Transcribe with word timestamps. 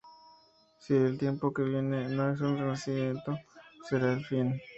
Si 0.79 0.95
el 0.95 1.19
tiempo 1.19 1.53
que 1.53 1.61
viene 1.61 2.09
no 2.09 2.33
es 2.33 2.41
un 2.41 2.57
Renacimiento 2.57 3.37
será 3.87 4.13
el 4.13 4.25
fin. 4.25 4.59